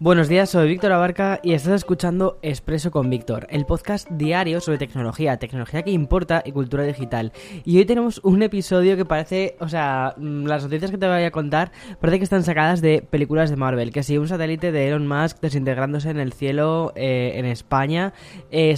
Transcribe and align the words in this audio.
Buenos 0.00 0.28
días, 0.28 0.50
soy 0.50 0.68
Víctor 0.68 0.92
Abarca 0.92 1.40
y 1.42 1.54
estás 1.54 1.72
escuchando 1.72 2.38
Expreso 2.40 2.92
con 2.92 3.10
Víctor, 3.10 3.48
el 3.50 3.66
podcast 3.66 4.08
diario 4.08 4.60
sobre 4.60 4.78
tecnología, 4.78 5.38
tecnología 5.38 5.82
que 5.82 5.90
importa 5.90 6.40
y 6.46 6.52
cultura 6.52 6.84
digital. 6.84 7.32
Y 7.64 7.78
hoy 7.78 7.84
tenemos 7.84 8.20
un 8.22 8.40
episodio 8.44 8.96
que 8.96 9.04
parece, 9.04 9.56
o 9.58 9.68
sea, 9.68 10.14
mm, 10.16 10.44
las 10.46 10.62
noticias 10.62 10.92
que 10.92 10.98
te 10.98 11.08
voy 11.08 11.24
a 11.24 11.32
contar 11.32 11.72
parece 12.00 12.18
que 12.18 12.24
están 12.24 12.44
sacadas 12.44 12.80
de 12.80 13.02
películas 13.02 13.50
de 13.50 13.56
Marvel, 13.56 13.90
que 13.90 14.04
si 14.04 14.18
un 14.18 14.28
satélite 14.28 14.70
de 14.70 14.86
Elon 14.86 15.08
Musk 15.08 15.40
desintegrándose 15.40 16.10
en 16.10 16.20
el 16.20 16.32
cielo 16.32 16.92
eh, 16.94 17.32
en 17.34 17.44
España, 17.44 18.12
eh, 18.52 18.76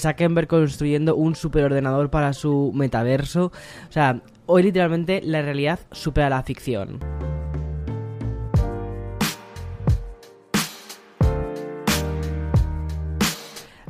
construyendo 0.48 1.16
un 1.16 1.34
superordenador 1.34 2.08
para 2.08 2.32
su 2.32 2.72
metaverso, 2.74 3.52
o 3.90 3.92
sea, 3.92 4.22
hoy 4.46 4.62
literalmente 4.62 5.20
la 5.22 5.42
realidad 5.42 5.80
supera 5.92 6.30
la 6.30 6.42
ficción. 6.42 6.98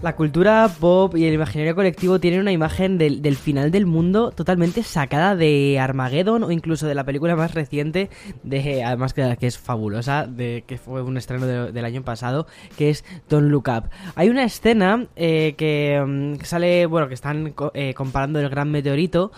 La 0.02 0.16
cultura 0.16 0.66
pop 0.80 1.14
y 1.14 1.26
el 1.26 1.34
imaginario 1.34 1.74
colectivo 1.74 2.18
tienen 2.18 2.40
una 2.40 2.52
imagen 2.52 2.96
del, 2.96 3.36
final 3.36 3.70
del 3.70 3.84
mundo 3.84 4.30
totalmente 4.30 4.82
sacada 4.82 5.36
de 5.36 5.78
Armageddon 5.78 6.42
o 6.42 6.50
incluso 6.50 6.86
de 6.86 6.94
la 6.94 7.04
película 7.04 7.36
más 7.36 7.52
reciente, 7.52 8.08
de 8.42 8.82
además 8.82 9.12
que, 9.12 9.36
es 9.42 9.58
fabulosa, 9.58 10.26
de 10.26 10.64
que 10.66 10.78
fue 10.78 11.02
un 11.02 11.18
estreno 11.18 11.44
del 11.46 11.84
año 11.84 12.02
pasado, 12.02 12.46
que 12.78 12.88
es 12.88 13.04
Don't 13.28 13.50
Look 13.50 13.68
Up. 13.68 13.90
Hay 14.14 14.30
una 14.30 14.44
escena 14.44 15.06
eh, 15.16 15.54
que 15.58 16.02
mm, 16.02 16.44
sale, 16.44 16.86
bueno, 16.86 17.08
que 17.08 17.14
están 17.14 17.52
eh, 17.74 17.92
comparando 17.92 18.40
el 18.40 18.48
gran 18.48 18.70
meteorito, 18.70 19.32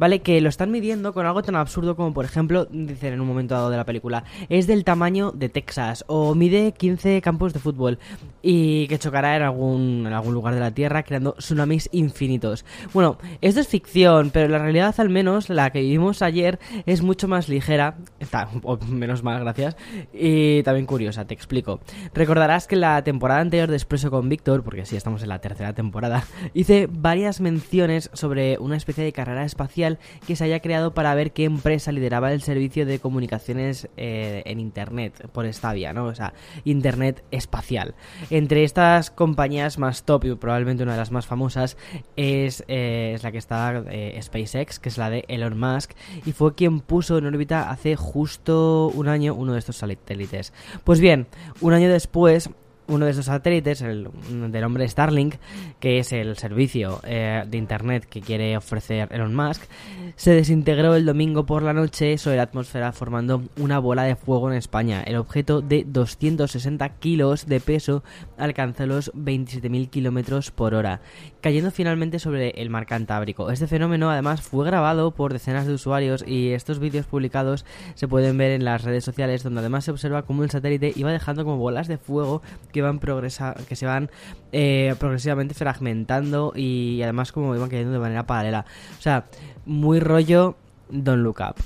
¿vale? 0.00 0.20
Que 0.20 0.40
lo 0.40 0.48
están 0.48 0.72
midiendo 0.72 1.12
con 1.12 1.26
algo 1.26 1.44
tan 1.44 1.54
absurdo 1.54 1.94
como, 1.94 2.12
por 2.12 2.24
ejemplo, 2.24 2.64
dicen 2.72 3.12
en 3.12 3.20
un 3.20 3.28
momento 3.28 3.54
dado 3.54 3.70
de 3.70 3.76
la 3.76 3.84
película, 3.84 4.24
es 4.48 4.66
del 4.66 4.82
tamaño 4.82 5.30
de 5.30 5.48
Texas 5.48 6.04
o 6.08 6.34
mide 6.34 6.72
15 6.72 7.22
campos 7.22 7.52
de 7.52 7.60
fútbol 7.60 8.00
y 8.42 8.88
que 8.88 8.98
chocará 8.98 9.36
en 9.36 9.42
algún 9.42 10.07
en 10.08 10.14
algún 10.14 10.34
lugar 10.34 10.54
de 10.54 10.60
la 10.60 10.72
Tierra 10.72 11.02
creando 11.02 11.32
tsunamis 11.34 11.88
infinitos. 11.92 12.64
Bueno, 12.92 13.18
esto 13.40 13.60
es 13.60 13.68
ficción, 13.68 14.30
pero 14.30 14.48
la 14.48 14.58
realidad 14.58 14.94
al 14.98 15.08
menos, 15.08 15.48
la 15.48 15.70
que 15.70 15.80
vivimos 15.80 16.22
ayer, 16.22 16.58
es 16.86 17.02
mucho 17.02 17.28
más 17.28 17.48
ligera, 17.48 17.96
está, 18.18 18.48
menos 18.88 19.22
mal, 19.22 19.40
gracias, 19.40 19.76
y 20.12 20.62
también 20.62 20.86
curiosa, 20.86 21.26
te 21.26 21.34
explico. 21.34 21.80
Recordarás 22.14 22.66
que 22.66 22.76
la 22.76 23.02
temporada 23.04 23.40
anterior 23.40 23.68
de 23.68 23.76
Expreso 23.76 24.10
con 24.10 24.28
Víctor, 24.28 24.62
porque 24.64 24.86
sí, 24.86 24.96
estamos 24.96 25.22
en 25.22 25.28
la 25.28 25.40
tercera 25.40 25.72
temporada, 25.72 26.24
hice 26.54 26.88
varias 26.90 27.40
menciones 27.40 28.10
sobre 28.12 28.58
una 28.58 28.76
especie 28.76 29.04
de 29.04 29.12
carrera 29.12 29.44
espacial 29.44 29.98
que 30.26 30.36
se 30.36 30.44
haya 30.44 30.60
creado 30.60 30.94
para 30.94 31.14
ver 31.14 31.32
qué 31.32 31.44
empresa 31.44 31.92
lideraba 31.92 32.32
el 32.32 32.42
servicio 32.42 32.86
de 32.86 32.98
comunicaciones 32.98 33.88
eh, 33.96 34.42
en 34.46 34.60
Internet, 34.60 35.28
por 35.32 35.46
esta 35.46 35.72
vía, 35.72 35.92
¿no? 35.92 36.06
O 36.06 36.14
sea, 36.14 36.34
Internet 36.64 37.24
espacial. 37.30 37.94
Entre 38.30 38.64
estas 38.64 39.10
compañías 39.10 39.78
más 39.78 39.97
top 40.02 40.24
y 40.24 40.34
probablemente 40.34 40.82
una 40.82 40.92
de 40.92 40.98
las 40.98 41.10
más 41.10 41.26
famosas 41.26 41.76
es, 42.16 42.64
eh, 42.68 43.12
es 43.14 43.22
la 43.22 43.32
que 43.32 43.38
está 43.38 43.82
eh, 43.90 44.18
SpaceX, 44.22 44.78
que 44.78 44.88
es 44.88 44.98
la 44.98 45.10
de 45.10 45.24
Elon 45.28 45.58
Musk, 45.58 45.92
y 46.24 46.32
fue 46.32 46.54
quien 46.54 46.80
puso 46.80 47.18
en 47.18 47.26
órbita 47.26 47.70
hace 47.70 47.96
justo 47.96 48.88
un 48.94 49.08
año 49.08 49.34
uno 49.34 49.52
de 49.52 49.58
estos 49.58 49.76
satélites. 49.76 50.52
Pues 50.84 51.00
bien, 51.00 51.26
un 51.60 51.72
año 51.72 51.88
después 51.88 52.50
uno 52.88 53.04
de 53.04 53.12
esos 53.12 53.26
satélites, 53.26 53.82
el 53.82 54.08
del 54.50 54.64
hombre 54.64 54.88
Starlink, 54.88 55.36
que 55.78 55.98
es 55.98 56.12
el 56.12 56.36
servicio 56.36 57.00
eh, 57.04 57.44
de 57.46 57.58
Internet 57.58 58.06
que 58.06 58.20
quiere 58.20 58.56
ofrecer 58.56 59.08
Elon 59.12 59.34
Musk, 59.34 59.62
se 60.16 60.32
desintegró 60.32 60.94
el 60.94 61.04
domingo 61.04 61.46
por 61.46 61.62
la 61.62 61.72
noche 61.72 62.18
sobre 62.18 62.36
la 62.36 62.44
atmósfera 62.44 62.92
formando 62.92 63.42
una 63.58 63.78
bola 63.78 64.04
de 64.04 64.16
fuego 64.16 64.50
en 64.50 64.56
España. 64.56 65.02
El 65.02 65.16
objeto 65.16 65.60
de 65.60 65.84
260 65.86 66.88
kilos 66.98 67.46
de 67.46 67.60
peso 67.60 68.02
alcanzó 68.36 68.86
los 68.86 69.12
27.000 69.14 69.90
kilómetros 69.90 70.50
por 70.50 70.74
hora, 70.74 71.00
cayendo 71.40 71.70
finalmente 71.70 72.18
sobre 72.18 72.50
el 72.50 72.70
mar 72.70 72.86
Cantábrico. 72.86 73.50
Este 73.50 73.66
fenómeno 73.66 74.10
además 74.10 74.40
fue 74.40 74.64
grabado 74.64 75.10
por 75.10 75.32
decenas 75.32 75.66
de 75.66 75.74
usuarios 75.74 76.24
y 76.26 76.52
estos 76.52 76.78
vídeos 76.78 77.06
publicados 77.06 77.64
se 77.94 78.08
pueden 78.08 78.38
ver 78.38 78.52
en 78.52 78.64
las 78.64 78.82
redes 78.82 79.04
sociales 79.04 79.42
donde 79.42 79.60
además 79.60 79.84
se 79.84 79.90
observa 79.90 80.22
cómo 80.22 80.42
el 80.42 80.50
satélite 80.50 80.92
iba 80.96 81.12
dejando 81.12 81.44
como 81.44 81.58
bolas 81.58 81.88
de 81.88 81.98
fuego 81.98 82.42
que 82.72 82.77
que 82.82 82.98
progresa 82.98 83.54
que 83.68 83.76
se 83.76 83.86
van 83.86 84.10
eh, 84.52 84.94
progresivamente 84.98 85.54
fragmentando 85.54 86.52
y 86.54 87.00
además 87.02 87.32
como 87.32 87.54
iban 87.54 87.68
cayendo 87.68 87.92
de 87.92 87.98
manera 87.98 88.26
paralela. 88.26 88.64
O 88.98 89.02
sea, 89.02 89.26
muy 89.66 90.00
rollo 90.00 90.56
Don't 90.90 91.22
Look 91.22 91.38
Up 91.40 91.56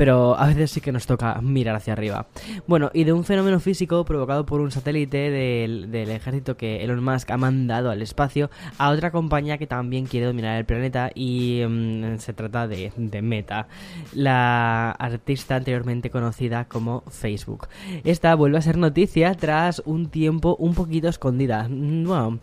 pero 0.00 0.34
a 0.34 0.46
veces 0.46 0.70
sí 0.70 0.80
que 0.80 0.92
nos 0.92 1.06
toca 1.06 1.38
mirar 1.42 1.76
hacia 1.76 1.92
arriba. 1.92 2.26
Bueno, 2.66 2.90
y 2.94 3.04
de 3.04 3.12
un 3.12 3.22
fenómeno 3.22 3.60
físico 3.60 4.02
provocado 4.06 4.46
por 4.46 4.62
un 4.62 4.70
satélite 4.70 5.30
del, 5.30 5.94
ejército 6.10 6.56
que 6.56 6.82
Elon 6.82 7.04
Musk 7.04 7.30
ha 7.30 7.36
mandado 7.36 7.90
al 7.90 8.00
espacio 8.00 8.48
a 8.78 8.88
otra 8.88 9.10
compañía 9.10 9.58
que 9.58 9.66
también 9.66 10.06
quiere 10.06 10.24
dominar 10.24 10.56
el 10.56 10.64
planeta 10.64 11.10
y 11.14 11.62
mm, 11.68 12.16
se 12.16 12.32
trata 12.32 12.66
de, 12.66 12.94
de, 12.96 13.20
Meta, 13.20 13.68
la 14.14 14.92
artista 14.92 15.56
anteriormente 15.56 16.08
conocida 16.08 16.64
como 16.64 17.02
Facebook. 17.10 17.68
Esta 18.02 18.34
vuelve 18.34 18.56
a 18.56 18.62
ser 18.62 18.78
noticia 18.78 19.34
tras 19.34 19.82
un 19.84 20.08
tiempo 20.08 20.56
un 20.58 20.72
poquito 20.72 21.08
escondida. 21.08 21.66
Bueno, 21.68 22.40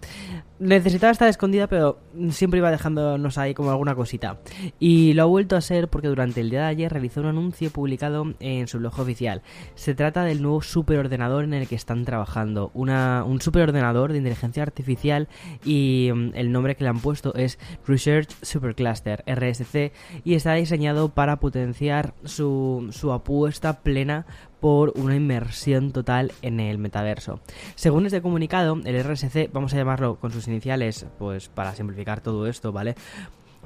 necesitaba 0.59 1.11
estar 1.11 1.27
escondida, 1.27 1.67
pero 1.67 1.99
siempre 2.31 2.59
iba 2.59 2.71
dejándonos 2.71 3.37
ahí 3.37 3.53
como 3.53 3.71
alguna 3.71 3.95
cosita. 3.95 4.39
Y 4.79 5.13
lo 5.13 5.23
ha 5.23 5.25
vuelto 5.25 5.55
a 5.55 5.61
ser 5.61 5.87
porque 5.87 6.07
durante 6.07 6.41
el 6.41 6.49
día 6.49 6.61
de 6.61 6.67
ayer 6.67 6.91
realizó 6.91 7.21
un 7.21 7.27
anuncio 7.27 7.69
publicado 7.69 8.33
en 8.39 8.67
su 8.67 8.79
blog 8.79 8.99
oficial. 8.99 9.41
Se 9.75 9.95
trata 9.95 10.23
del 10.23 10.41
nuevo 10.41 10.61
superordenador 10.61 11.43
en 11.43 11.53
el 11.53 11.67
que 11.67 11.75
están 11.75 12.05
trabajando. 12.05 12.71
Un 12.73 13.39
superordenador 13.41 14.11
de 14.11 14.19
inteligencia 14.19 14.63
artificial 14.63 15.27
y 15.63 16.09
mm, 16.13 16.31
el 16.35 16.51
nombre 16.51 16.75
que 16.75 16.83
le 16.83 16.89
han 16.89 16.99
puesto 16.99 17.35
es 17.35 17.59
Research 17.85 18.29
Supercluster, 18.41 19.23
RSC, 19.27 19.91
y 20.23 20.33
está 20.35 20.53
diseñado 20.53 21.09
para 21.09 21.37
potenciar 21.39 22.13
su, 22.23 22.87
su 22.91 23.11
apuesta 23.11 23.81
plena 23.81 24.25
por 24.59 24.93
una 24.95 25.15
inmersión 25.15 25.91
total 25.91 26.31
en 26.41 26.59
el 26.59 26.77
metaverso. 26.77 27.39
Según 27.75 28.05
este 28.05 28.21
comunicado, 28.21 28.79
el 28.83 29.03
RSC, 29.03 29.49
vamos 29.51 29.73
a 29.73 29.77
llamarlo 29.77 30.15
con 30.15 30.31
sus 30.31 30.47
iniciales, 30.47 31.05
pues 31.19 31.49
para 31.49 31.75
simplificar 31.75 32.21
todo 32.21 32.47
esto, 32.47 32.71
¿vale? 32.71 32.95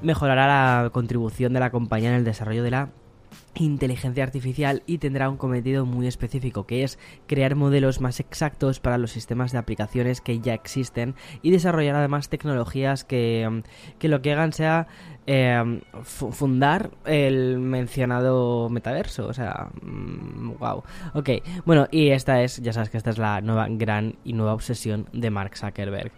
Mejorará 0.02 0.46
la 0.46 0.90
contribución 0.90 1.52
de 1.52 1.60
la 1.60 1.70
compañía 1.70 2.10
en 2.10 2.16
el 2.16 2.24
desarrollo 2.24 2.62
de 2.62 2.70
la 2.70 2.90
inteligencia 3.54 4.24
artificial 4.24 4.82
y 4.86 4.98
tendrá 4.98 5.28
un 5.28 5.36
cometido 5.36 5.86
muy 5.86 6.06
específico 6.06 6.66
que 6.66 6.84
es 6.84 6.98
crear 7.26 7.54
modelos 7.54 8.00
más 8.00 8.20
exactos 8.20 8.80
para 8.80 8.98
los 8.98 9.12
sistemas 9.12 9.52
de 9.52 9.58
aplicaciones 9.58 10.20
que 10.20 10.40
ya 10.40 10.54
existen 10.54 11.14
y 11.42 11.50
desarrollar 11.50 11.96
además 11.96 12.28
tecnologías 12.28 13.04
que, 13.04 13.48
mm, 13.50 13.98
que 13.98 14.08
lo 14.08 14.22
que 14.22 14.32
hagan 14.32 14.52
sea 14.52 14.86
eh, 15.26 15.80
fundar 16.02 16.90
el 17.04 17.58
mencionado 17.58 18.68
metaverso. 18.68 19.26
O 19.26 19.32
sea 19.32 19.68
wow 19.82 20.82
mm, 20.82 21.18
ok 21.18 21.30
bueno 21.64 21.86
y 21.90 22.10
esta 22.10 22.42
es 22.42 22.60
ya 22.62 22.72
sabes 22.72 22.90
que 22.90 22.96
esta 22.96 23.10
es 23.10 23.18
la 23.18 23.40
nueva 23.40 23.66
gran 23.70 24.16
y 24.24 24.32
nueva 24.32 24.54
obsesión 24.54 25.08
de 25.12 25.30
Mark 25.30 25.56
Zuckerberg 25.56 26.12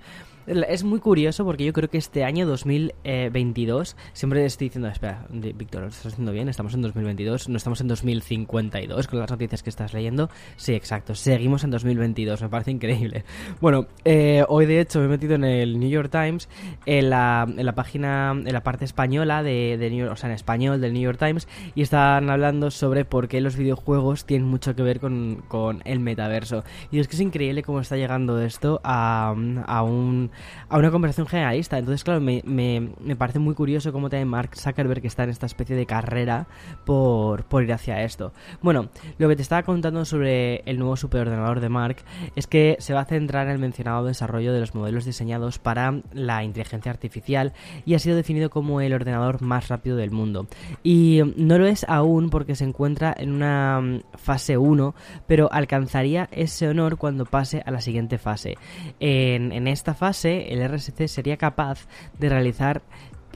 es 0.47 0.85
muy 0.85 1.01
curioso 1.01 1.45
porque 1.45 1.65
yo 1.65 1.73
creo 1.73 1.89
que 1.89 1.99
este 1.99 2.25
año 2.25 2.47
2022, 2.47 3.97
siempre 4.13 4.45
estoy 4.45 4.69
diciendo, 4.69 4.89
espera, 4.89 5.27
Víctor, 5.31 5.83
¿lo 5.83 5.89
estás 5.89 6.13
haciendo 6.13 6.33
bien? 6.33 6.49
Estamos 6.49 6.75
en 6.75 6.83
2022, 6.83 7.49
no 7.49 7.57
estamos 7.57 7.81
en 7.81 7.89
2052 7.89 9.07
con 9.07 9.19
las 9.21 9.31
noticias 9.31 9.63
que 9.63 9.71
estás 9.71 9.95
leyendo. 9.95 10.29
Sí, 10.57 10.75
exacto, 10.75 11.15
seguimos 11.15 11.65
en 11.65 11.71
2022, 11.71 12.43
me 12.43 12.49
parece 12.49 12.71
increíble. 12.71 13.25
Bueno, 13.61 13.87
eh, 14.05 14.45
hoy 14.49 14.67
de 14.67 14.81
hecho 14.81 14.99
me 15.01 15.07
he 15.07 15.09
metido 15.09 15.35
en 15.35 15.45
el 15.45 15.79
New 15.79 15.89
York 15.89 16.11
Times, 16.11 16.49
en 16.87 17.11
la, 17.11 17.47
en 17.49 17.65
la 17.65 17.75
página, 17.75 18.33
en 18.33 18.53
la 18.53 18.63
parte 18.63 18.85
española 18.85 19.43
de, 19.43 19.79
de 19.79 19.91
New 19.91 20.01
York, 20.01 20.13
o 20.13 20.17
sea, 20.17 20.29
en 20.29 20.35
español 20.35 20.81
del 20.81 20.93
New 20.93 21.03
York 21.03 21.19
Times, 21.19 21.49
y 21.75 21.83
están 21.83 22.29
hablando 22.29 22.71
sobre 22.71 23.05
por 23.05 23.29
qué 23.29 23.41
los 23.41 23.57
videojuegos 23.57 24.25
tienen 24.27 24.47
mucho 24.47 24.75
que 24.75 24.83
ver 24.83 25.01
con, 25.01 25.43
con 25.49 25.81
el 25.85 26.01
metaverso. 26.01 26.65
Y 26.91 26.99
es 26.99 27.09
que 27.09 27.17
es 27.17 27.21
increíble 27.21 27.63
cómo 27.63 27.81
está 27.81 27.97
llegando 27.97 28.41
esto 28.41 28.81
a, 28.85 29.35
a 29.67 29.83
un 29.83 30.31
a 30.69 30.79
una 30.79 30.91
conversación 30.91 31.27
generalista. 31.27 31.79
Entonces, 31.79 32.05
claro, 32.05 32.21
me, 32.21 32.43
me, 32.45 33.17
parece 33.17 33.39
muy 33.39 33.55
curioso 33.55 33.93
cómo 33.93 34.11
también 34.11 34.29
Mark 34.29 34.57
Zuckerberg 34.57 35.05
está 35.07 35.25
en 35.25 35.31
esta 35.31 35.47
especie 35.47 35.77
de 35.77 35.87
carrera 35.87 36.47
por, 36.85 37.45
por 37.45 37.63
ir 37.63 37.73
hacia 37.73 38.03
esto. 38.03 38.33
Bueno, 38.63 38.89
lo 39.19 39.29
que 39.29 39.37
te 39.37 39.43
estaba 39.43 39.63
contando 39.63 40.05
sobre 40.05 40.63
el 40.67 40.79
nuevo 40.79 40.97
superordenador 40.97 41.61
de 41.61 41.69
Mark 41.69 41.97
es 42.37 42.47
que 42.47 42.77
se 42.81 42.95
va 42.95 43.01
a 43.01 43.05
centrar 43.05 43.47
en 43.47 43.53
el 43.53 43.59
mencionado 43.59 44.05
desarrollo 44.05 44.53
de 44.53 44.61
los 44.61 44.75
modelos 44.75 45.05
diseñados 45.05 45.59
para 45.59 46.01
la 46.13 46.45
inteligencia 46.45 46.91
artificial 46.91 47.53
y 47.85 47.95
ha 47.95 47.99
sido 47.99 48.17
definido 48.17 48.51
como 48.51 48.81
el 48.81 48.93
ordenador 48.93 49.43
más 49.43 49.69
rápido 49.69 49.97
del 49.97 50.11
mundo. 50.11 50.47
Y 50.83 51.21
no 51.37 51.59
lo 51.59 51.67
es 51.67 51.85
aún 51.89 52.31
porque 52.31 52.55
se 52.55 52.65
encuentra 52.65 53.15
en 53.17 53.33
una 53.33 53.81
mm, 53.81 54.01
fase 54.17 54.57
1, 54.57 54.95
pero 55.27 55.51
alcanzaría 55.53 56.29
ese 56.33 56.69
honor 56.69 56.97
cuando 56.97 57.25
pase 57.25 57.63
a 57.65 57.71
la 57.71 57.81
siguiente 57.81 58.19
fase. 58.19 58.57
En, 59.01 59.53
en 59.53 59.67
esta 59.67 59.95
fase, 59.95 60.24
el 60.25 60.69
RSC 60.69 61.09
sería 61.09 61.37
capaz 61.37 61.87
de 62.19 62.29
realizar 62.29 62.83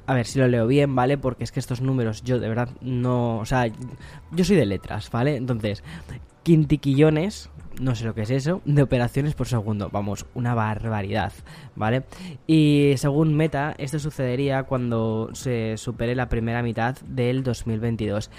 a 0.07 0.15
ver 0.15 0.27
si 0.27 0.39
lo 0.39 0.49
leo 0.49 0.67
bien, 0.67 0.95
¿vale? 0.95 1.19
Porque 1.19 1.45
es 1.45 1.53
que 1.53 1.61
estos 1.61 1.83
números 1.83 2.23
yo 2.23 2.41
de 2.41 2.49
verdad 2.49 2.71
no... 2.81 3.39
O 3.39 3.45
sea, 3.45 3.67
yo 3.67 4.45
soy 4.45 4.57
de 4.57 4.65
letras, 4.65 5.11
¿vale? 5.11 5.37
Entonces, 5.37 5.85
quintiquillones, 6.45 7.51
no 7.79 7.95
sé 7.95 8.07
lo 8.07 8.15
que 8.15 8.23
es 8.23 8.31
eso, 8.31 8.63
de 8.65 8.83
operaciones 8.83 9.35
por 9.35 9.49
segundo. 9.49 9.91
Vamos, 9.93 10.25
una 10.33 10.55
barbaridad, 10.55 11.35
¿vale? 11.77 12.05
Y 12.47 12.95
según 12.97 13.35
Meta, 13.35 13.75
esto 13.77 13.99
sucedería 13.99 14.63
cuando 14.63 15.29
se 15.35 15.77
supere 15.77 16.15
la 16.15 16.31
primera 16.31 16.63
mitad 16.63 16.97
del 17.07 17.43
2022. 17.43 18.31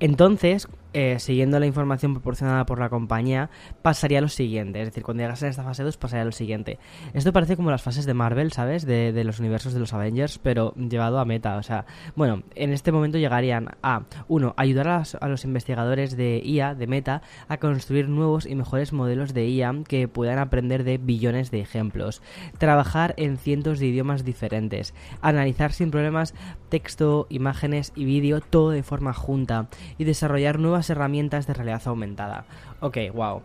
Entonces, 0.00 0.66
eh, 0.94 1.18
siguiendo 1.18 1.58
la 1.58 1.66
información 1.66 2.12
proporcionada 2.12 2.66
por 2.66 2.78
la 2.78 2.88
compañía, 2.88 3.50
pasaría 3.82 4.20
lo 4.20 4.28
siguiente. 4.28 4.80
Es 4.80 4.88
decir, 4.88 5.02
cuando 5.02 5.22
llegas 5.22 5.42
a 5.42 5.48
esta 5.48 5.62
fase 5.62 5.82
2, 5.82 5.96
pasaría 5.96 6.24
lo 6.24 6.32
siguiente. 6.32 6.78
Esto 7.14 7.32
parece 7.32 7.56
como 7.56 7.70
las 7.70 7.82
fases 7.82 8.04
de 8.04 8.14
Marvel, 8.14 8.52
¿sabes? 8.52 8.84
De, 8.84 9.22
los 9.24 9.40
universos 9.40 9.72
de 9.72 9.80
los 9.80 9.92
Avengers, 9.92 10.38
pero 10.38 10.74
llevado 10.74 11.18
a 11.18 11.24
meta. 11.24 11.56
O 11.56 11.62
sea, 11.62 11.86
bueno, 12.16 12.42
en 12.54 12.72
este 12.72 12.92
momento 12.92 13.18
llegarían 13.18 13.70
a, 13.82 14.02
uno, 14.28 14.54
ayudar 14.56 14.88
a 14.88 15.28
los, 15.28 15.44
investigadores 15.44 16.16
de 16.16 16.42
IA, 16.44 16.74
de 16.74 16.86
meta, 16.86 17.22
a 17.48 17.58
construir 17.58 18.08
nuevos 18.08 18.46
y 18.46 18.54
mejores 18.54 18.92
modelos 18.92 19.32
de 19.32 19.48
IA 19.48 19.74
que 19.86 20.08
puedan 20.08 20.38
aprender 20.38 20.84
de 20.84 20.98
billones 20.98 21.50
de 21.50 21.60
ejemplos. 21.60 22.20
Trabajar 22.58 23.14
en 23.16 23.38
cientos 23.38 23.78
de 23.78 23.86
idiomas 23.86 24.24
diferentes. 24.24 24.94
Analizar 25.20 25.72
sin 25.72 25.90
problemas 25.90 26.34
texto, 26.68 27.26
imágenes 27.28 27.92
y 27.94 28.04
vídeo, 28.04 28.40
todo 28.40 28.70
de 28.70 28.82
forma 28.82 29.12
junta. 29.12 29.68
Y 29.98 30.04
desarrollar 30.04 30.58
nuevas 30.58 30.81
herramientas 30.90 31.46
de 31.46 31.54
realidad 31.54 31.82
aumentada. 31.86 32.44
Ok, 32.80 32.98
wow. 33.14 33.42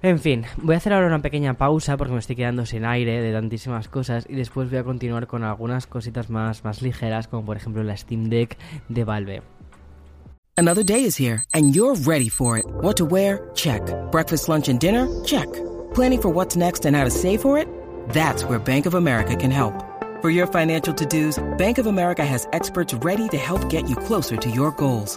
En 0.00 0.20
fin, 0.20 0.44
voy 0.58 0.74
a 0.74 0.78
hacer 0.78 0.92
ahora 0.92 1.08
una 1.08 1.22
pequeña 1.22 1.54
pausa 1.54 1.96
porque 1.96 2.12
me 2.12 2.20
estoy 2.20 2.36
quedando 2.36 2.64
sin 2.66 2.84
aire 2.84 3.20
de 3.20 3.32
tantísimas 3.32 3.88
cosas 3.88 4.26
y 4.28 4.36
después 4.36 4.70
voy 4.70 4.78
a 4.78 4.84
continuar 4.84 5.26
con 5.26 5.42
algunas 5.42 5.86
cositas 5.86 6.30
más, 6.30 6.64
más 6.64 6.82
ligeras, 6.82 7.26
como 7.26 7.44
por 7.44 7.56
ejemplo 7.56 7.82
la 7.82 7.96
Steam 7.96 8.28
Deck 8.28 8.56
de 8.88 9.04
Valve. 9.04 9.42
Another 10.56 10.84
day 10.84 11.04
is 11.04 11.16
here 11.18 11.42
and 11.52 11.74
you're 11.74 11.96
ready 12.06 12.28
for 12.28 12.58
it. 12.58 12.64
What 12.80 12.96
to 12.96 13.04
wear? 13.04 13.50
Check. 13.54 13.82
Breakfast, 14.12 14.48
lunch 14.48 14.68
and 14.68 14.78
dinner? 14.78 15.08
Check. 15.24 15.48
Planning 15.94 16.22
for 16.22 16.30
what's 16.30 16.56
next 16.56 16.84
and 16.86 16.96
how 16.96 17.04
to 17.04 17.10
save 17.10 17.40
for 17.40 17.58
it? 17.58 17.66
That's 18.10 18.44
where 18.44 18.58
Bank 18.58 18.86
of 18.86 18.94
America 18.94 19.34
can 19.36 19.50
help. 19.50 19.84
For 20.20 20.30
your 20.30 20.48
financial 20.48 20.92
to-dos, 20.94 21.38
Bank 21.58 21.78
of 21.78 21.86
America 21.86 22.24
has 22.24 22.48
experts 22.52 22.92
ready 23.04 23.28
to 23.28 23.36
help 23.36 23.68
get 23.70 23.88
you 23.88 23.94
closer 23.94 24.36
to 24.36 24.50
your 24.50 24.72
goals. 24.72 25.16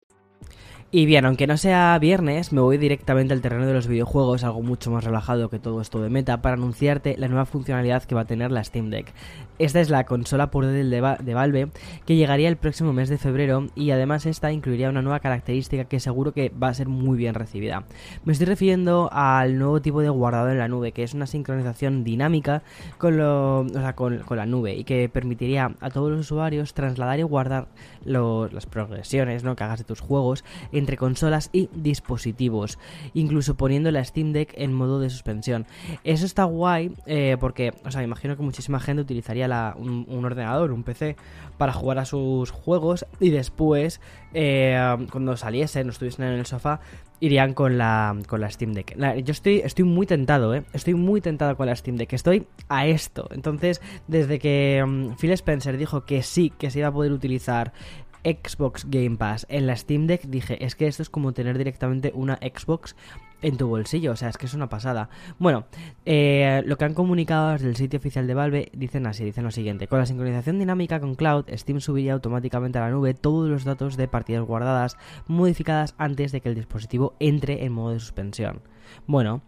Y 0.93 1.05
bien, 1.05 1.23
aunque 1.23 1.47
no 1.47 1.55
sea 1.55 1.97
viernes, 1.99 2.51
me 2.51 2.59
voy 2.59 2.77
directamente 2.77 3.33
al 3.33 3.39
terreno 3.39 3.65
de 3.65 3.73
los 3.73 3.87
videojuegos, 3.87 4.43
algo 4.43 4.61
mucho 4.61 4.91
más 4.91 5.05
relajado 5.05 5.49
que 5.49 5.57
todo 5.57 5.79
esto 5.79 6.01
de 6.01 6.09
meta, 6.09 6.41
para 6.41 6.55
anunciarte 6.55 7.15
la 7.17 7.29
nueva 7.29 7.45
funcionalidad 7.45 8.03
que 8.03 8.13
va 8.13 8.21
a 8.21 8.25
tener 8.25 8.51
la 8.51 8.61
Steam 8.61 8.89
Deck. 8.89 9.13
Esta 9.57 9.79
es 9.79 9.89
la 9.89 10.05
consola 10.05 10.51
portátil 10.51 10.89
de, 10.89 11.17
de 11.19 11.33
Valve 11.33 11.69
que 12.05 12.15
llegaría 12.15 12.49
el 12.49 12.57
próximo 12.57 12.93
mes 12.93 13.09
de 13.09 13.19
febrero 13.19 13.67
y 13.75 13.91
además 13.91 14.25
esta 14.25 14.51
incluiría 14.51 14.89
una 14.89 15.03
nueva 15.03 15.19
característica 15.19 15.85
que 15.85 15.99
seguro 15.99 16.33
que 16.33 16.49
va 16.49 16.69
a 16.69 16.73
ser 16.73 16.89
muy 16.89 17.15
bien 17.15 17.35
recibida. 17.35 17.83
Me 18.25 18.33
estoy 18.33 18.47
refiriendo 18.47 19.07
al 19.13 19.59
nuevo 19.59 19.79
tipo 19.79 20.01
de 20.01 20.09
guardado 20.09 20.49
en 20.49 20.57
la 20.57 20.67
nube, 20.67 20.91
que 20.93 21.03
es 21.03 21.13
una 21.13 21.27
sincronización 21.27 22.03
dinámica 22.03 22.63
con, 22.97 23.17
lo, 23.17 23.65
con, 23.95 24.23
la 24.29 24.45
nube 24.45 24.75
y 24.75 24.83
que 24.83 25.07
permitiría 25.09 25.73
a 25.79 25.89
todos 25.91 26.09
los 26.09 26.21
usuarios 26.21 26.73
trasladar 26.73 27.19
y 27.19 27.23
guardar 27.23 27.67
las 28.03 28.65
progresiones 28.65 29.43
¿no? 29.43 29.55
que 29.55 29.63
hagas 29.63 29.79
de 29.79 29.85
tus 29.85 30.01
juegos 30.01 30.43
entre 30.81 30.97
consolas 30.97 31.49
y 31.53 31.69
dispositivos, 31.73 32.79
incluso 33.13 33.55
poniendo 33.55 33.91
la 33.91 34.03
Steam 34.03 34.33
Deck 34.33 34.53
en 34.55 34.73
modo 34.73 34.99
de 34.99 35.09
suspensión. 35.09 35.67
Eso 36.03 36.25
está 36.25 36.43
guay 36.43 36.91
eh, 37.05 37.37
porque, 37.39 37.73
o 37.85 37.91
sea, 37.91 37.99
me 37.99 38.05
imagino 38.05 38.35
que 38.35 38.43
muchísima 38.43 38.79
gente 38.79 39.03
utilizaría 39.03 39.47
un, 39.77 40.25
ordenador, 40.25 40.71
un 40.71 40.83
PC, 40.83 41.15
para 41.57 41.73
jugar 41.73 41.99
a 41.99 42.05
sus 42.05 42.49
juegos 42.49 43.05
y 43.19 43.29
después, 43.29 44.01
eh, 44.33 44.97
cuando 45.11 45.37
saliesen 45.37 45.87
o 45.87 45.91
estuviesen 45.91 46.25
en 46.25 46.39
el 46.39 46.45
sofá, 46.45 46.79
irían 47.19 47.53
con 47.53 47.77
la, 47.77 48.17
con 48.27 48.41
la 48.41 48.49
Steam 48.49 48.73
Deck. 48.73 48.97
yo 48.97 49.31
estoy, 49.31 49.59
estoy 49.59 49.85
muy 49.85 50.07
tentado, 50.07 50.55
¿eh? 50.55 50.63
Estoy 50.73 50.95
muy 50.95 51.21
tentado 51.21 51.55
con 51.55 51.67
la 51.67 51.75
Steam 51.75 51.95
Deck. 51.95 52.11
Estoy 52.13 52.47
a 52.67 52.87
esto. 52.87 53.29
Entonces, 53.31 53.79
desde 54.07 54.39
que 54.39 54.83
mm, 54.85 55.15
Phil 55.17 55.31
Spencer 55.31 55.77
dijo 55.77 56.03
que 56.03 56.23
sí, 56.23 56.51
que 56.57 56.71
se 56.71 56.79
iba 56.79 56.87
a 56.87 56.91
poder 56.91 57.11
utilizar 57.11 57.73
Xbox 58.23 58.85
Game 58.89 59.17
Pass 59.17 59.45
en 59.49 59.67
la 59.67 59.75
Steam 59.75 60.07
Deck, 60.07 60.23
dije, 60.23 60.63
es 60.63 60.75
que 60.75 60.87
esto 60.87 61.01
es 61.03 61.09
como 61.09 61.33
tener 61.33 61.57
directamente 61.57 62.11
una 62.13 62.37
Xbox 62.37 62.95
en 63.41 63.57
tu 63.57 63.67
bolsillo, 63.67 64.11
o 64.11 64.15
sea, 64.15 64.29
es 64.29 64.37
que 64.37 64.45
es 64.45 64.53
una 64.53 64.69
pasada. 64.69 65.09
Bueno, 65.39 65.65
eh, 66.05 66.61
lo 66.65 66.77
que 66.77 66.85
han 66.85 66.93
comunicado 66.93 67.51
desde 67.51 67.69
el 67.69 67.75
sitio 67.75 67.99
oficial 67.99 68.27
de 68.27 68.33
Valve 68.33 68.69
dicen 68.73 69.07
así, 69.07 69.23
dicen 69.23 69.43
lo 69.43 69.51
siguiente, 69.51 69.87
con 69.87 69.99
la 69.99 70.05
sincronización 70.05 70.59
dinámica 70.59 70.99
con 70.99 71.15
Cloud, 71.15 71.45
Steam 71.53 71.81
subiría 71.81 72.13
automáticamente 72.13 72.77
a 72.77 72.81
la 72.81 72.91
nube 72.91 73.13
todos 73.13 73.49
los 73.49 73.63
datos 73.63 73.97
de 73.97 74.07
partidas 74.07 74.45
guardadas 74.45 74.97
modificadas 75.27 75.95
antes 75.97 76.31
de 76.31 76.41
que 76.41 76.49
el 76.49 76.55
dispositivo 76.55 77.15
entre 77.19 77.65
en 77.65 77.73
modo 77.73 77.93
de 77.93 77.99
suspensión. 77.99 78.61
Bueno, 79.07 79.41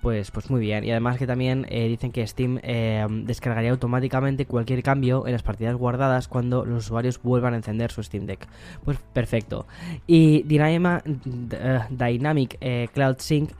pues, 0.00 0.30
pues 0.30 0.48
muy 0.50 0.60
bien. 0.60 0.84
Y 0.84 0.90
además 0.90 1.18
que 1.18 1.26
también 1.26 1.66
eh, 1.68 1.88
dicen 1.88 2.12
que 2.12 2.26
Steam 2.26 2.60
eh, 2.62 3.06
descargaría 3.10 3.70
automáticamente 3.70 4.46
cualquier 4.46 4.82
cambio 4.82 5.26
en 5.26 5.32
las 5.32 5.42
partidas 5.42 5.74
guardadas 5.74 6.28
cuando 6.28 6.64
los 6.64 6.86
usuarios 6.86 7.20
vuelvan 7.22 7.54
a 7.54 7.56
encender 7.56 7.90
su 7.90 8.02
Steam 8.02 8.26
Deck. 8.26 8.46
Pues 8.84 8.98
perfecto. 9.12 9.66
Y 10.06 10.42
Dynamic 10.44 11.02
eh, 12.60 12.88
Cloud 12.92 13.16
Sync 13.18 13.50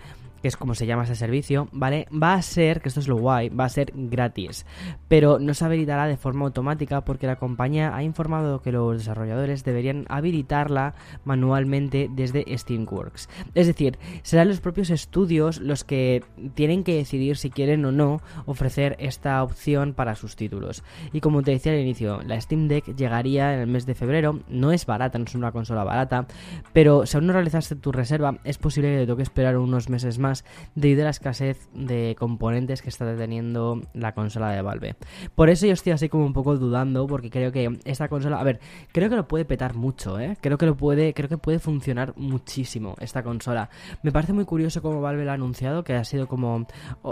que 0.42 0.48
es 0.48 0.56
como 0.56 0.74
se 0.74 0.86
llama 0.86 1.04
ese 1.04 1.14
servicio, 1.14 1.68
¿vale? 1.72 2.06
Va 2.10 2.34
a 2.34 2.42
ser, 2.42 2.80
que 2.80 2.88
esto 2.88 3.00
es 3.00 3.08
lo 3.08 3.16
guay, 3.16 3.48
va 3.48 3.64
a 3.64 3.68
ser 3.68 3.92
gratis, 3.94 4.66
pero 5.08 5.38
no 5.38 5.54
se 5.54 5.64
habilitará 5.64 6.06
de 6.06 6.16
forma 6.16 6.44
automática 6.44 7.04
porque 7.04 7.26
la 7.26 7.36
compañía 7.36 7.94
ha 7.94 8.02
informado 8.02 8.62
que 8.62 8.72
los 8.72 8.98
desarrolladores 8.98 9.64
deberían 9.64 10.06
habilitarla 10.08 10.94
manualmente 11.24 12.08
desde 12.10 12.44
Steamworks. 12.56 13.28
Es 13.54 13.66
decir, 13.66 13.98
serán 14.22 14.48
los 14.48 14.60
propios 14.60 14.90
estudios 14.90 15.60
los 15.60 15.84
que 15.84 16.22
tienen 16.54 16.84
que 16.84 16.96
decidir 16.96 17.36
si 17.36 17.50
quieren 17.50 17.84
o 17.84 17.92
no 17.92 18.20
ofrecer 18.46 18.96
esta 18.98 19.42
opción 19.42 19.94
para 19.94 20.14
sus 20.14 20.36
títulos. 20.36 20.82
Y 21.12 21.20
como 21.20 21.42
te 21.42 21.52
decía 21.52 21.72
al 21.72 21.78
inicio, 21.78 22.20
la 22.22 22.40
Steam 22.40 22.68
Deck 22.68 22.94
llegaría 22.96 23.54
en 23.54 23.60
el 23.60 23.66
mes 23.66 23.86
de 23.86 23.94
febrero, 23.94 24.40
no 24.48 24.72
es 24.72 24.86
barata, 24.86 25.18
no 25.18 25.24
es 25.24 25.34
una 25.34 25.52
consola 25.52 25.84
barata, 25.84 26.26
pero 26.72 27.06
si 27.06 27.16
aún 27.16 27.26
no 27.26 27.32
realizaste 27.32 27.76
tu 27.76 27.92
reserva, 27.92 28.38
es 28.44 28.58
posible 28.58 28.90
que 28.90 28.98
te 28.98 29.06
toque 29.06 29.22
esperar 29.22 29.56
unos 29.56 29.88
meses 29.88 30.18
más 30.18 30.27
debido 30.74 31.02
a 31.02 31.04
la 31.04 31.10
escasez 31.10 31.68
de 31.74 32.16
componentes 32.18 32.82
que 32.82 32.88
está 32.88 33.04
deteniendo 33.04 33.80
la 33.94 34.12
consola 34.14 34.50
de 34.50 34.62
Valve. 34.62 34.96
Por 35.34 35.50
eso 35.50 35.66
yo 35.66 35.72
estoy 35.72 35.92
así 35.92 36.08
como 36.08 36.26
un 36.26 36.32
poco 36.32 36.56
dudando, 36.56 37.06
porque 37.06 37.30
creo 37.30 37.52
que 37.52 37.78
esta 37.84 38.08
consola, 38.08 38.40
a 38.40 38.44
ver, 38.44 38.60
creo 38.92 39.08
que 39.10 39.16
lo 39.16 39.28
puede 39.28 39.44
petar 39.44 39.74
mucho, 39.74 40.18
¿eh? 40.18 40.36
Creo 40.40 40.58
que 40.58 40.66
lo 40.66 40.76
puede, 40.76 41.14
creo 41.14 41.28
que 41.28 41.38
puede 41.38 41.58
funcionar 41.58 42.14
muchísimo 42.16 42.94
esta 43.00 43.22
consola. 43.22 43.70
Me 44.02 44.12
parece 44.12 44.32
muy 44.32 44.44
curioso 44.44 44.82
cómo 44.82 45.00
Valve 45.00 45.24
lo 45.24 45.30
ha 45.30 45.34
anunciado, 45.34 45.84
que 45.84 45.94
ha 45.94 46.04
sido 46.04 46.26
como 46.28 46.66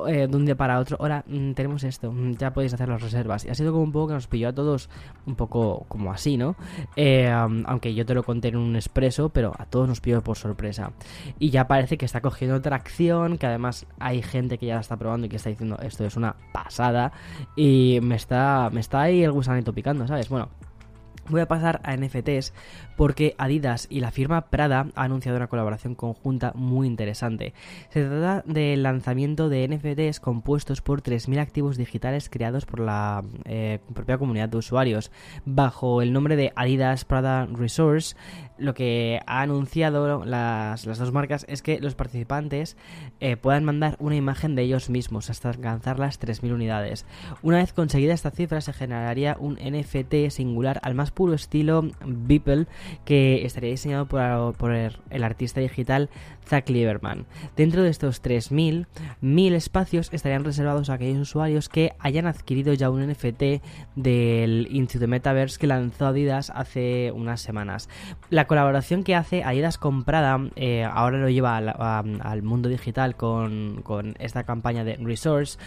eh, 0.08 0.26
de 0.28 0.36
un 0.36 0.44
día 0.44 0.56
para 0.56 0.78
otro, 0.78 0.96
ahora 1.00 1.24
mm, 1.26 1.52
tenemos 1.52 1.84
esto, 1.84 2.12
mm, 2.12 2.36
ya 2.36 2.52
podéis 2.52 2.74
hacer 2.74 2.88
las 2.88 3.02
reservas. 3.02 3.44
Y 3.44 3.50
ha 3.50 3.54
sido 3.54 3.72
como 3.72 3.84
un 3.84 3.92
poco 3.92 4.08
que 4.08 4.14
nos 4.14 4.26
pilló 4.26 4.48
a 4.48 4.52
todos 4.52 4.88
un 5.26 5.34
poco 5.34 5.84
como 5.88 6.12
así, 6.12 6.36
¿no? 6.36 6.56
Eh, 6.96 7.28
aunque 7.28 7.94
yo 7.94 8.04
te 8.06 8.14
lo 8.14 8.22
conté 8.22 8.48
en 8.48 8.56
un 8.56 8.76
expreso, 8.76 9.28
pero 9.28 9.52
a 9.58 9.66
todos 9.66 9.88
nos 9.88 10.00
pilló 10.00 10.22
por 10.22 10.36
sorpresa. 10.36 10.92
Y 11.38 11.50
ya 11.50 11.66
parece 11.66 11.96
que 11.96 12.04
está 12.04 12.20
cogiendo 12.20 12.60
tracción 12.60 13.05
que 13.38 13.46
además 13.46 13.86
hay 13.98 14.22
gente 14.22 14.58
que 14.58 14.66
ya 14.66 14.74
la 14.74 14.80
está 14.80 14.96
probando 14.96 15.26
y 15.26 15.30
que 15.30 15.36
está 15.36 15.50
diciendo 15.50 15.78
esto 15.82 16.04
es 16.04 16.16
una 16.16 16.36
pasada 16.52 17.12
y 17.56 17.98
me 18.02 18.16
está, 18.16 18.70
me 18.72 18.80
está 18.80 19.02
ahí 19.02 19.22
el 19.22 19.32
gusanito 19.32 19.72
picando, 19.72 20.06
¿sabes? 20.06 20.28
Bueno, 20.28 20.48
Voy 21.28 21.40
a 21.40 21.48
pasar 21.48 21.80
a 21.82 21.96
NFTs 21.96 22.52
porque 22.96 23.34
Adidas 23.38 23.86
y 23.90 24.00
la 24.00 24.10
firma 24.10 24.42
Prada 24.42 24.80
han 24.80 24.92
anunciado 24.94 25.36
una 25.36 25.48
colaboración 25.48 25.94
conjunta 25.94 26.52
muy 26.54 26.86
interesante. 26.86 27.52
Se 27.90 28.04
trata 28.04 28.42
del 28.46 28.82
lanzamiento 28.82 29.48
de 29.48 29.68
NFTs 29.68 30.20
compuestos 30.20 30.80
por 30.80 31.02
3.000 31.02 31.38
activos 31.40 31.76
digitales 31.76 32.28
creados 32.28 32.64
por 32.64 32.80
la 32.80 33.24
eh, 33.44 33.80
propia 33.94 34.18
comunidad 34.18 34.48
de 34.48 34.58
usuarios. 34.58 35.10
Bajo 35.44 36.02
el 36.02 36.12
nombre 36.12 36.36
de 36.36 36.52
Adidas 36.54 37.04
Prada 37.04 37.46
Resource, 37.46 38.16
lo 38.58 38.74
que 38.74 39.20
ha 39.26 39.42
anunciado 39.42 40.24
las, 40.24 40.84
dos 40.84 41.12
marcas 41.12 41.44
es 41.48 41.62
que 41.62 41.80
los 41.80 41.94
participantes 41.94 42.76
eh, 43.20 43.36
puedan 43.36 43.64
mandar 43.64 43.96
una 43.98 44.16
imagen 44.16 44.54
de 44.54 44.62
ellos 44.62 44.90
mismos 44.90 45.28
hasta 45.30 45.50
alcanzar 45.50 45.98
las 45.98 46.20
3.000 46.20 46.52
unidades. 46.52 47.04
Una 47.42 47.58
vez 47.58 47.72
conseguida 47.72 48.14
esta 48.14 48.30
cifra 48.30 48.60
se 48.60 48.72
generaría 48.72 49.36
un 49.38 49.54
NFT 49.54 50.30
singular 50.30 50.80
al 50.82 50.94
más 50.94 51.10
puro 51.16 51.32
estilo 51.34 51.88
Beeple 52.04 52.66
que 53.04 53.44
estaría 53.44 53.70
diseñado 53.70 54.06
por, 54.06 54.72
el, 54.72 55.24
artista 55.24 55.60
digital 55.60 56.10
Zach 56.46 56.68
Lieberman. 56.68 57.26
Dentro 57.56 57.82
de 57.82 57.88
estos 57.88 58.22
3.000, 58.22 58.86
1.000 59.22 59.52
espacios 59.54 60.10
estarían 60.12 60.44
reservados 60.44 60.90
a 60.90 60.94
aquellos 60.94 61.18
usuarios 61.18 61.68
que 61.68 61.94
hayan 61.98 62.26
adquirido 62.26 62.72
ya 62.74 62.90
un 62.90 63.04
NFT 63.04 63.62
del 63.96 64.68
Into 64.70 65.00
the 65.00 65.08
Metaverse 65.08 65.58
que 65.58 65.66
lanzó 65.66 66.06
Adidas 66.06 66.50
hace 66.54 67.10
unas 67.12 67.40
semanas. 67.40 67.88
La 68.30 68.46
colaboración 68.46 69.02
que 69.02 69.16
hace 69.16 69.42
Adidas 69.42 69.78
comprada 69.78 70.38
eh, 70.54 70.84
ahora 70.84 71.18
lo 71.18 71.30
lleva 71.30 71.56
al, 71.56 72.42
mundo 72.42 72.68
digital 72.68 73.16
con, 73.16 73.82
esta 74.18 74.44
campaña 74.44 74.84
de 74.84 74.96
Resource, 74.96 75.58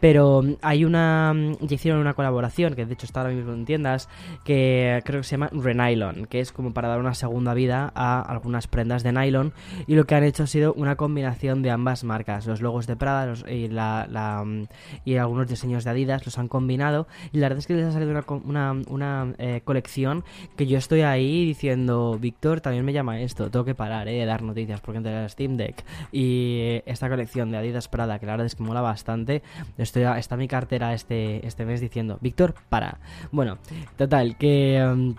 pero 0.00 0.42
hay 0.60 0.84
una... 0.84 1.32
ya 1.60 1.74
hicieron 1.74 2.00
una 2.00 2.14
colaboración 2.14 2.74
que 2.74 2.84
de 2.84 2.94
hecho 2.94 3.06
está 3.06 3.20
ahora 3.20 3.32
mismo 3.32 3.52
en 3.52 3.64
tiendas 3.64 4.08
que 4.44 4.95
creo 5.02 5.20
que 5.20 5.24
se 5.24 5.32
llama 5.32 5.50
Renylon, 5.52 6.26
que 6.26 6.40
es 6.40 6.52
como 6.52 6.72
para 6.72 6.88
dar 6.88 7.00
una 7.00 7.14
segunda 7.14 7.54
vida 7.54 7.92
a 7.94 8.20
algunas 8.20 8.66
prendas 8.66 9.02
de 9.02 9.12
nylon 9.12 9.52
y 9.86 9.94
lo 9.94 10.04
que 10.04 10.14
han 10.14 10.24
hecho 10.24 10.44
ha 10.44 10.46
sido 10.46 10.74
una 10.74 10.96
combinación 10.96 11.62
de 11.62 11.70
ambas 11.70 12.04
marcas, 12.04 12.46
los 12.46 12.60
logos 12.60 12.86
de 12.86 12.96
Prada 12.96 13.34
y, 13.48 13.68
la, 13.68 14.44
y 15.04 15.16
algunos 15.16 15.48
diseños 15.48 15.84
de 15.84 15.90
Adidas 15.90 16.24
los 16.24 16.38
han 16.38 16.48
combinado 16.48 17.06
y 17.32 17.38
la 17.38 17.46
verdad 17.46 17.58
es 17.58 17.66
que 17.66 17.74
les 17.74 17.86
ha 17.86 17.92
salido 17.92 18.10
una, 18.44 18.72
una, 18.88 19.34
eh, 19.38 19.60
colección 19.64 20.24
que 20.56 20.66
yo 20.66 20.78
estoy 20.78 21.02
ahí 21.02 21.44
diciendo, 21.44 22.18
Víctor, 22.20 22.60
también 22.60 22.84
me 22.84 22.92
llama 22.92 23.20
esto, 23.20 23.50
tengo 23.50 23.64
que 23.64 23.74
parar 23.74 24.08
eh, 24.08 24.20
de 24.20 24.26
dar 24.26 24.42
noticias 24.42 24.80
porque 24.80 24.98
entre 24.98 25.22
el 25.22 25.30
Steam 25.30 25.56
Deck 25.56 25.84
y 26.12 26.82
esta 26.86 27.08
colección 27.08 27.50
de 27.50 27.58
Adidas 27.58 27.88
Prada, 27.88 28.18
que 28.18 28.26
la 28.26 28.32
verdad 28.32 28.46
es 28.46 28.54
que 28.54 28.62
mola 28.62 28.80
bastante, 28.80 29.42
estoy 29.78 30.04
está 30.16 30.36
mi 30.36 30.48
cartera 30.48 30.94
este, 30.94 31.46
este 31.46 31.64
mes 31.64 31.80
diciendo, 31.80 32.18
Víctor, 32.20 32.54
para. 32.68 32.98
Bueno, 33.32 33.58
total, 33.96 34.36
que... 34.36 34.85
Em, 34.92 35.14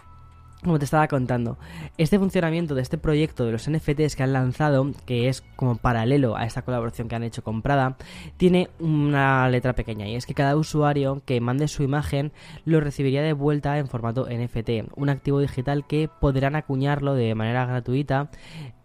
como 0.63 0.79
te 0.79 0.86
estaba 0.86 1.07
contando, 1.07 1.57
este 2.00 2.17
funcionamiento 2.17 2.74
de 2.74 2.81
este 2.81 2.97
proyecto 2.97 3.45
de 3.45 3.51
los 3.51 3.69
NFTs 3.69 4.15
que 4.15 4.24
han 4.24 4.33
lanzado, 4.33 4.91
que 5.05 5.29
es 5.29 5.43
como 5.55 5.75
paralelo 5.77 6.36
a 6.36 6.45
esta 6.45 6.63
colaboración 6.63 7.07
que 7.07 7.15
han 7.15 7.24
hecho 7.24 7.43
con 7.43 7.62
Prada, 7.62 7.95
tiene 8.38 8.69
una 8.79 9.47
letra 9.50 9.74
pequeña 9.74 10.07
y 10.07 10.15
es 10.15 10.25
que 10.25 10.33
cada 10.33 10.55
usuario 10.55 11.21
que 11.25 11.39
mande 11.41 11.67
su 11.67 11.83
imagen 11.83 12.31
lo 12.65 12.79
recibiría 12.79 13.21
de 13.21 13.33
vuelta 13.33 13.77
en 13.77 13.88
formato 13.88 14.27
NFT, 14.27 14.91
un 14.95 15.09
activo 15.09 15.39
digital 15.39 15.86
que 15.86 16.09
podrán 16.19 16.55
acuñarlo 16.55 17.13
de 17.13 17.36
manera 17.36 17.65
gratuita 17.65 18.29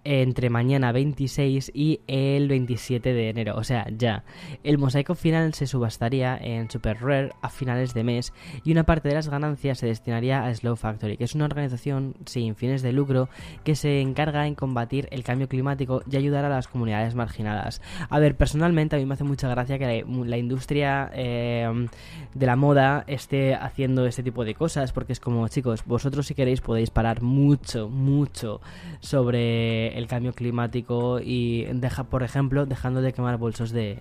entre 0.04 0.50
mañana 0.50 0.92
26 0.92 1.70
y 1.74 2.00
el 2.06 2.48
27 2.48 3.12
de 3.12 3.28
enero, 3.30 3.56
o 3.56 3.64
sea, 3.64 3.86
ya. 3.96 4.24
El 4.64 4.78
mosaico 4.78 5.14
final 5.14 5.54
se 5.54 5.66
subastaría 5.66 6.36
en 6.36 6.70
Super 6.70 7.00
Rare 7.00 7.30
a 7.40 7.48
finales 7.48 7.94
de 7.94 8.04
mes 8.04 8.32
y 8.64 8.72
una 8.72 8.84
parte 8.84 9.08
de 9.08 9.14
las 9.14 9.28
ganancias 9.28 9.78
se 9.78 9.86
destinaría 9.86 10.44
a 10.44 10.54
Slow 10.54 10.76
Factory, 10.76 11.16
que 11.16 11.24
es 11.24 11.34
una 11.34 11.44
organización 11.44 12.14
sin 12.26 12.56
fines 12.56 12.82
de 12.82 12.92
lucro 12.92 13.28
que 13.64 13.74
se 13.74 14.00
encarga 14.00 14.46
en 14.46 14.54
combatir 14.54 15.08
el 15.10 15.24
cambio 15.24 15.48
climático 15.48 16.02
y 16.10 16.16
ayudar 16.16 16.44
a 16.44 16.48
las 16.48 16.68
comunidades 16.68 17.14
marginadas. 17.14 17.80
A 18.08 18.18
ver, 18.18 18.36
personalmente 18.36 18.96
a 18.96 18.98
mí 18.98 19.06
me 19.06 19.14
hace 19.14 19.24
mucha 19.24 19.48
gracia 19.48 19.78
que 19.78 20.04
la, 20.24 20.36
industria 20.36 21.10
eh, 21.14 21.88
de 22.34 22.46
la 22.46 22.56
moda 22.56 23.04
esté 23.06 23.54
haciendo 23.54 24.06
este 24.06 24.22
tipo 24.22 24.44
de 24.44 24.54
cosas, 24.54 24.92
porque 24.92 25.12
es 25.12 25.20
como, 25.20 25.46
chicos, 25.48 25.84
vosotros 25.84 26.26
si 26.26 26.34
queréis 26.34 26.60
podéis 26.60 26.90
parar 26.90 27.22
mucho, 27.22 27.88
mucho 27.88 28.60
sobre 29.00 29.91
el 29.94 30.06
cambio 30.06 30.32
climático 30.32 31.20
y 31.20 31.64
deja, 31.72 32.04
por 32.04 32.22
ejemplo, 32.22 32.66
dejando 32.66 33.02
de 33.02 33.12
quemar 33.12 33.38
bolsos 33.38 33.70
de, 33.70 33.98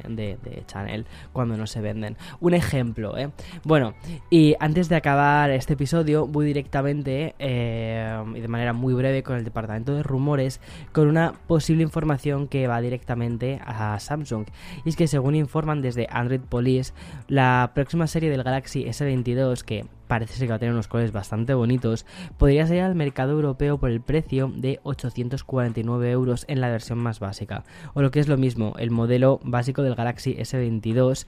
Chanel 0.68 1.06
cuando 1.34 1.58
no 1.58 1.68
se 1.68 1.82
venden. 1.82 2.18
Un 2.40 2.54
ejemplo, 2.54 3.18
¿eh? 3.18 3.32
Bueno, 3.64 3.94
y 4.30 4.56
antes 4.60 4.90
de 4.90 4.96
acabar 4.96 5.50
este 5.52 5.74
episodio, 5.74 6.28
voy 6.28 6.46
directamente 6.46 7.36
eh, 7.40 8.24
y 8.36 8.40
de 8.40 8.48
manera 8.48 8.74
muy 8.74 8.94
breve 8.94 9.24
con 9.24 9.38
el 9.38 9.44
departamento 9.44 9.96
de 9.96 10.04
rumores 10.04 10.60
con 10.92 11.08
una 11.08 11.34
posible 11.48 11.84
información 11.84 12.48
que 12.48 12.68
va 12.68 12.82
directamente 12.82 13.60
a 13.66 14.00
Samsung. 14.00 14.46
Y 14.86 14.90
es 14.90 14.96
que 14.96 15.08
según 15.08 15.36
informan 15.36 15.82
desde 15.82 16.08
Android 16.10 16.42
Police, 16.42 16.94
la 17.28 17.72
próxima 17.74 18.08
serie 18.08 18.30
del 18.30 18.44
Galaxy 18.44 18.86
S22 18.86 19.64
que 19.64 19.86
parece 20.12 20.34
ser 20.34 20.48
que 20.48 20.52
va 20.52 20.58
a 20.58 20.60
tener 20.60 20.74
unos 20.74 20.90
colores 20.90 21.14
bastante 21.14 21.54
bonitos, 21.54 22.06
podría 22.38 22.68
salir 22.68 22.82
al 22.82 22.96
mercado 22.96 23.32
europeo 23.32 23.78
por 23.78 23.90
el 23.90 24.02
precio 24.02 24.52
de 24.54 24.82
849 24.84 26.12
euros 26.12 26.44
en 26.50 26.60
la 26.60 26.68
versión 26.68 27.00
más 27.00 27.22
básica. 27.22 27.64
O 27.94 28.02
lo 28.02 28.12
que 28.12 28.20
es 28.20 28.28
lo 28.28 28.36
mismo, 28.36 28.74
el 28.78 28.92
modelo 28.92 29.40
básico 29.46 29.84
del 29.84 29.96
Galaxy 29.96 30.36
S22 30.36 31.28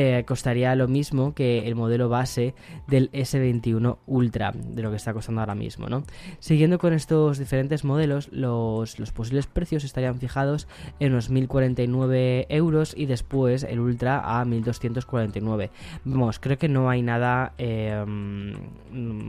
eh, 0.00 0.22
costaría 0.24 0.76
lo 0.76 0.86
mismo 0.86 1.34
que 1.34 1.66
el 1.66 1.74
modelo 1.74 2.08
base 2.08 2.54
del 2.86 3.10
S21 3.10 3.98
Ultra, 4.06 4.52
de 4.54 4.80
lo 4.80 4.90
que 4.90 4.96
está 4.96 5.12
costando 5.12 5.40
ahora 5.40 5.56
mismo, 5.56 5.88
¿no? 5.88 6.04
Siguiendo 6.38 6.78
con 6.78 6.92
estos 6.92 7.36
diferentes 7.36 7.82
modelos, 7.82 8.28
los, 8.30 8.94
posibles 9.10 9.48
precios 9.48 9.82
estarían 9.82 10.20
fijados 10.20 10.68
en 11.00 11.10
unos 11.10 11.30
1049 11.30 12.46
euros 12.48 12.94
y 12.96 13.06
después 13.06 13.64
el 13.64 13.80
Ultra 13.80 14.38
a 14.40 14.44
1249. 14.44 15.72
Vamos, 16.04 16.38
creo 16.38 16.58
que 16.58 16.68
no 16.68 16.88
hay 16.88 17.02
nada 17.02 17.54
eh, 17.58 18.04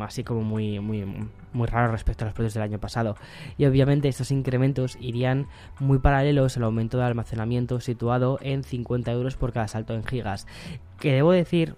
así 0.01 0.23
como 0.23 0.43
muy, 0.43 0.79
muy 0.79 1.03
muy 1.53 1.67
raro 1.67 1.91
respecto 1.91 2.23
a 2.23 2.27
los 2.27 2.33
precios 2.33 2.53
del 2.53 2.63
año 2.63 2.79
pasado. 2.79 3.15
Y 3.57 3.65
obviamente 3.65 4.07
estos 4.07 4.31
incrementos 4.31 4.97
irían 4.99 5.47
muy 5.79 5.99
paralelos 5.99 6.57
al 6.57 6.63
aumento 6.63 6.97
de 6.97 7.05
almacenamiento 7.05 7.79
situado 7.79 8.39
en 8.41 8.63
50 8.63 9.11
euros 9.11 9.35
por 9.35 9.51
cada 9.51 9.67
salto 9.67 9.93
en 9.93 10.03
gigas. 10.03 10.47
Que 10.99 11.13
debo 11.13 11.31
decir 11.31 11.75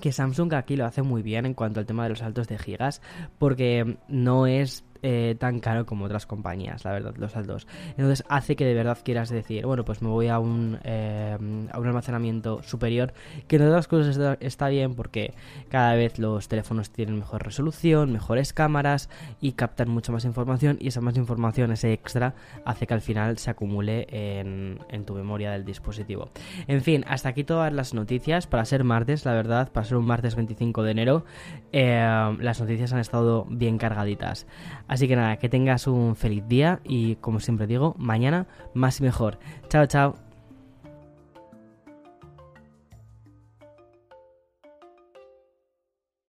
que 0.00 0.12
Samsung 0.12 0.54
aquí 0.54 0.76
lo 0.76 0.84
hace 0.86 1.02
muy 1.02 1.22
bien 1.22 1.46
en 1.46 1.54
cuanto 1.54 1.80
al 1.80 1.86
tema 1.86 2.04
de 2.04 2.10
los 2.10 2.18
saltos 2.20 2.48
de 2.48 2.58
gigas, 2.58 3.02
porque 3.38 3.96
no 4.08 4.46
es 4.46 4.84
eh, 5.02 5.36
tan 5.38 5.60
caro 5.60 5.86
como 5.86 6.04
otras 6.04 6.26
compañías, 6.26 6.84
la 6.84 6.92
verdad, 6.92 7.14
los 7.16 7.32
saldos. 7.32 7.66
Entonces 7.90 8.24
hace 8.28 8.56
que 8.56 8.64
de 8.64 8.74
verdad 8.74 8.98
quieras 9.04 9.28
decir, 9.28 9.66
bueno, 9.66 9.84
pues 9.84 10.02
me 10.02 10.08
voy 10.08 10.28
a 10.28 10.38
un, 10.38 10.78
eh, 10.84 11.36
a 11.72 11.78
un 11.78 11.86
almacenamiento 11.86 12.62
superior, 12.62 13.12
que 13.48 13.56
en 13.56 13.62
otras 13.62 13.88
cosas 13.88 14.36
está, 14.40 14.68
bien 14.68 14.94
porque 14.94 15.34
cada 15.68 15.94
vez 15.94 16.18
los 16.18 16.48
teléfonos 16.48 16.90
tienen 16.90 17.18
mejor 17.18 17.44
resolución, 17.44 18.12
mejores 18.12 18.52
cámaras 18.52 19.08
y 19.40 19.52
captan 19.52 19.88
mucha 19.88 20.12
más 20.12 20.24
información 20.24 20.76
y 20.80 20.88
esa 20.88 21.00
más 21.00 21.16
información, 21.16 21.70
ese 21.72 21.92
extra, 21.92 22.34
hace 22.64 22.86
que 22.86 22.94
al 22.94 23.00
final 23.00 23.38
se 23.38 23.50
acumule 23.50 24.06
en, 24.10 24.78
tu 25.04 25.14
memoria 25.14 25.52
del 25.52 25.64
dispositivo. 25.64 26.30
En 26.66 26.82
fin, 26.82 27.04
hasta 27.06 27.28
aquí 27.28 27.44
todas 27.44 27.72
las 27.72 27.94
noticias. 27.94 28.46
Para 28.46 28.64
ser 28.64 28.82
martes, 28.82 29.24
la 29.24 29.32
verdad, 29.32 29.70
para 29.70 29.86
ser 29.86 29.96
un 29.96 30.06
martes 30.06 30.34
25 30.34 30.82
de 30.82 30.90
enero, 30.90 31.24
eh, 31.72 32.36
las 32.40 32.60
noticias 32.60 32.92
han 32.92 32.98
estado 32.98 33.46
bien 33.48 33.78
cargaditas. 33.78 34.46
Así 34.88 35.08
que 35.08 35.16
nada, 35.16 35.36
que 35.36 35.48
tengas 35.48 35.86
un 35.86 36.16
feliz 36.16 36.46
día 36.46 36.80
y 36.84 37.16
como 37.16 37.40
siempre 37.40 37.66
digo, 37.66 37.94
mañana 37.98 38.46
más 38.74 39.00
y 39.00 39.02
mejor. 39.02 39.38
Chao, 39.68 39.86
chao. 39.86 40.25